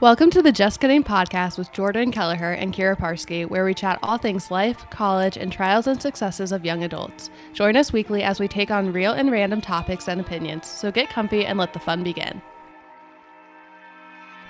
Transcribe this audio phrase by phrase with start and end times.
[0.00, 3.98] Welcome to the Just Kidding podcast with Jordan Kelleher and Kyra Parske, where we chat
[4.02, 7.28] all things life, college, and trials and successes of young adults.
[7.52, 10.66] Join us weekly as we take on real and random topics and opinions.
[10.66, 12.40] So get comfy and let the fun begin.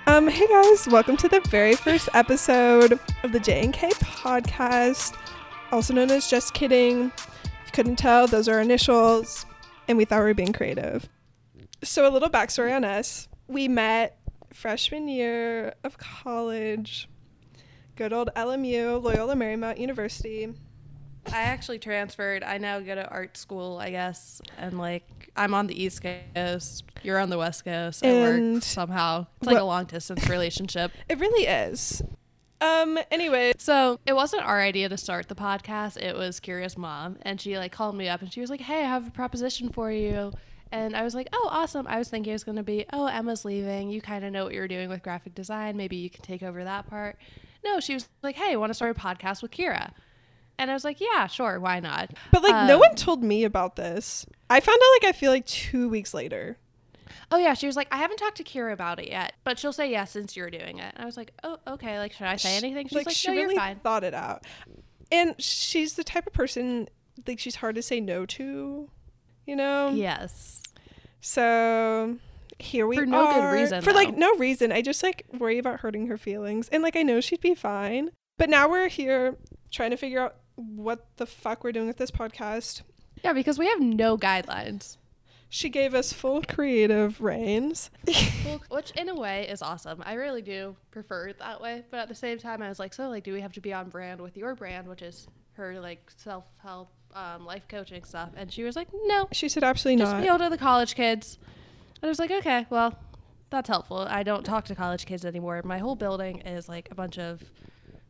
[0.07, 5.17] Um, hey guys, welcome to the very first episode of the J and K podcast,
[5.73, 7.11] also known as Just Kidding.
[7.17, 9.45] If you couldn't tell, those are initials,
[9.89, 11.09] and we thought we were being creative.
[11.83, 14.17] So, a little backstory on us: we met
[14.53, 17.09] freshman year of college,
[17.95, 20.53] good old LMU, Loyola Marymount University.
[21.27, 22.43] I actually transferred.
[22.43, 26.01] I now go to art school, I guess, and like I'm on the East
[26.35, 26.85] Coast.
[27.03, 28.03] You're on the West Coast.
[28.03, 29.27] I And work somehow.
[29.39, 30.91] It's like a long distance relationship.
[31.09, 32.01] It really is.
[32.59, 32.99] Um.
[33.09, 35.97] Anyway, So it wasn't our idea to start the podcast.
[35.97, 38.79] It was Kyra's Mom, and she like called me up and she was like, "Hey,
[38.83, 40.31] I have a proposition for you."
[40.71, 43.07] And I was like, "Oh, awesome!" I was thinking it was going to be, "Oh,
[43.07, 43.89] Emma's leaving.
[43.89, 45.75] You kind of know what you're doing with graphic design.
[45.75, 47.17] Maybe you can take over that part."
[47.63, 49.91] No, she was like, "Hey, want to start a podcast with Kyra?"
[50.57, 53.43] And I was like, "Yeah, sure, why not?" but like no Um, one told me
[53.43, 54.25] about this.
[54.49, 56.57] I found out like I feel like two weeks later.
[57.29, 59.73] Oh yeah, she was like, "I haven't talked to Kyra about it yet, but she'll
[59.73, 61.99] say yes since you're doing it." And I was like, "Oh, okay.
[61.99, 64.45] Like, should I say anything?" She's like, she "No, really you're fine." thought it out,
[65.11, 66.87] and she's the type of person
[67.27, 68.89] like she's hard to say no to,
[69.45, 69.89] you know.
[69.91, 70.63] Yes.
[71.21, 72.17] So
[72.59, 73.53] here we For no good are.
[73.53, 74.71] reason, For like no reason.
[74.71, 78.11] I just like worry about hurting her feelings, and like I know she'd be fine.
[78.37, 79.37] But now we're here
[79.71, 82.81] trying to figure out what the fuck we're doing with this podcast.
[83.23, 84.97] Yeah, because we have no guidelines.
[85.53, 87.91] She gave us full creative reins.
[88.43, 90.01] Well, which in a way is awesome.
[90.03, 91.83] I really do prefer it that way.
[91.91, 93.71] But at the same time, I was like, so like, do we have to be
[93.71, 98.29] on brand with your brand, which is her like self help, um, life coaching stuff?
[98.35, 100.21] And she was like, no, She said absolutely just not.
[100.21, 101.37] appeal to the college kids.
[102.01, 102.97] And I was like, okay, well,
[103.49, 103.99] that's helpful.
[103.99, 105.61] I don't talk to college kids anymore.
[105.63, 107.41] My whole building is like a bunch of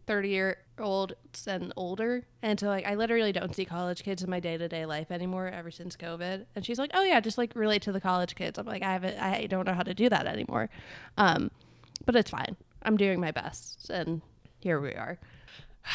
[0.07, 2.25] 30 year olds and older.
[2.41, 5.11] And so, like, I literally don't see college kids in my day to day life
[5.11, 6.45] anymore ever since COVID.
[6.56, 8.57] And she's like, oh, yeah, just like relate to the college kids.
[8.59, 10.69] I'm like, I haven't, I don't know how to do that anymore.
[11.17, 11.50] Um,
[12.06, 12.56] but it's fine.
[12.84, 13.90] I'm doing my best.
[13.90, 14.22] And
[14.59, 15.19] here we are.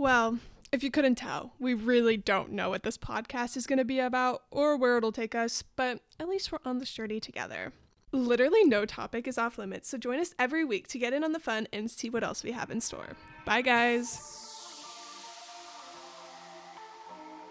[0.00, 0.38] Well,
[0.70, 3.98] if you couldn't tell, we really don't know what this podcast is going to be
[4.00, 7.72] about or where it'll take us, but at least we're on this journey together.
[8.12, 11.32] Literally no topic is off limits, so join us every week to get in on
[11.32, 13.08] the fun and see what else we have in store.
[13.44, 14.34] Bye, guys.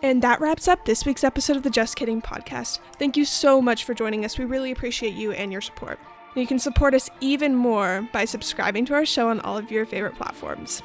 [0.04, 2.80] And that wraps up this week's episode of the Just Kidding podcast.
[3.00, 4.38] Thank you so much for joining us.
[4.38, 6.00] We really appreciate you and your support.
[6.36, 9.88] You can support us even more by subscribing to our show on all of your
[9.88, 10.84] favorite platforms.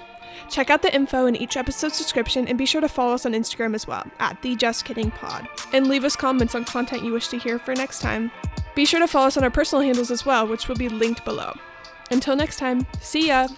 [0.50, 3.32] Check out the info in each episode's description and be sure to follow us on
[3.32, 5.48] Instagram as well at the Just Kidding Pod.
[5.72, 8.30] And leave us comments on content you wish to hear for next time.
[8.74, 11.24] Be sure to follow us on our personal handles as well, which will be linked
[11.24, 11.52] below.
[12.10, 13.48] Until next time, see ya!